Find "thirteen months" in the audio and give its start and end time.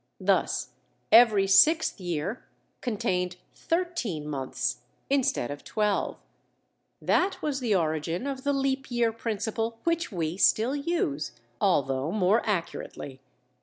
3.53-4.81